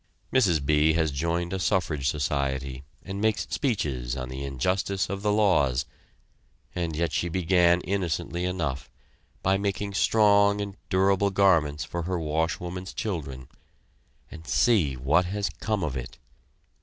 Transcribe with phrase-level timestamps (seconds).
[0.33, 0.65] Mrs.
[0.65, 0.93] B.
[0.93, 5.85] has joined a suffrage society and makes speeches on the injustice of the laws;
[6.73, 8.89] and yet she began innocently enough,
[9.43, 13.47] by making strong and durable garments for her washwoman's children
[14.31, 16.17] and see what has come of it!